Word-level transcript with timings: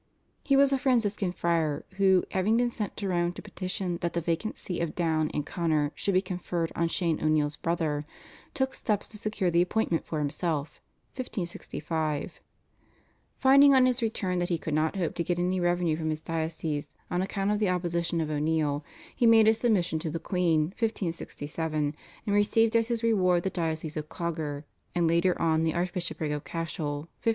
He 0.43 0.55
was 0.55 0.73
a 0.73 0.79
Franciscan 0.79 1.31
friar, 1.31 1.85
who, 1.97 2.23
having 2.31 2.57
been 2.57 2.71
sent 2.71 2.97
to 2.97 3.07
Rome 3.07 3.33
to 3.33 3.41
petition 3.43 3.97
that 3.97 4.13
the 4.13 4.19
vacant 4.19 4.57
See 4.57 4.79
of 4.81 4.95
Down 4.95 5.29
and 5.31 5.45
Connor 5.45 5.91
should 5.93 6.15
be 6.15 6.23
conferred 6.23 6.71
on 6.75 6.87
Shane 6.87 7.21
O'Neill's 7.23 7.55
brother, 7.55 8.07
took 8.55 8.73
steps 8.73 9.07
to 9.09 9.19
secure 9.19 9.51
the 9.51 9.61
appointment 9.61 10.03
for 10.03 10.17
himself 10.17 10.81
(1565). 11.15 12.39
Finding 13.37 13.75
on 13.75 13.85
his 13.85 14.01
return 14.01 14.39
that 14.39 14.49
he 14.49 14.57
could 14.57 14.73
not 14.73 14.95
hope 14.95 15.13
to 15.13 15.23
get 15.23 15.37
any 15.37 15.59
revenue 15.59 15.95
from 15.97 16.09
his 16.09 16.21
diocese 16.21 16.87
on 17.11 17.21
account 17.21 17.51
of 17.51 17.59
the 17.59 17.69
opposition 17.69 18.19
of 18.21 18.31
O'Neill, 18.31 18.83
he 19.15 19.27
made 19.27 19.45
his 19.45 19.59
submission 19.59 19.99
to 19.99 20.09
the 20.09 20.17
queen 20.17 20.61
(1567) 20.79 21.95
and 22.25 22.35
received 22.35 22.75
as 22.75 22.87
his 22.87 23.03
reward 23.03 23.43
the 23.43 23.51
diocese 23.51 23.95
of 23.95 24.09
Clogher, 24.09 24.63
and 24.95 25.07
later 25.07 25.39
on 25.39 25.61
the 25.61 25.75
Archbishopric 25.75 26.31
of 26.31 26.43
Cashel 26.43 27.01
(1570). 27.21 27.29